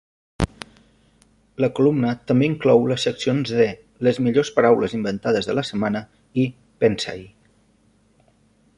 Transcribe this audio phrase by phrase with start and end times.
[1.65, 3.69] La columna també inclou les seccions de
[4.09, 6.05] "Les millors paraules inventades de la setmana"
[6.45, 6.51] i
[6.85, 7.33] "Pensa-hi".